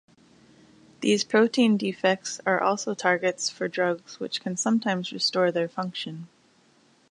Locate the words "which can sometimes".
4.19-5.11